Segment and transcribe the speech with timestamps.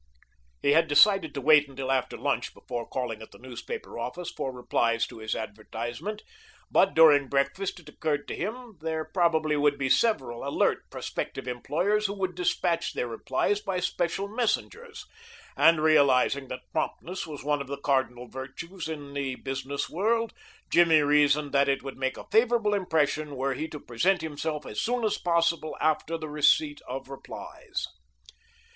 [0.63, 4.51] He had decided to wait until after lunch before calling at the newspaper office for
[4.51, 6.23] replies to his advertisement,
[6.71, 12.07] but during breakfast it occurred to him there probably would be several alert prospective employers
[12.07, 15.05] who would despatch their replies by special messengers,
[15.55, 20.33] and realizing that promptness was one of the cardinal virtues in the business world,
[20.71, 24.81] Jimmy reasoned that it would make a favorable impression were he to present himself as
[24.81, 27.85] soon as possible after the receipt of replies.